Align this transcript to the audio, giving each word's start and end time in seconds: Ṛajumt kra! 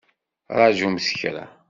Ṛajumt 0.59 1.07
kra! 1.19 1.45